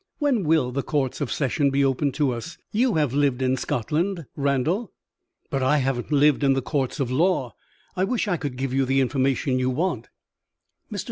[0.17, 2.57] When will the courts of session be open to us?
[2.71, 4.91] You have lived in Scotland, Randal"
[5.51, 7.53] "But I haven't lived in the courts of law.
[7.95, 10.09] I wish I could give you the information you want."
[10.91, 10.99] Mr.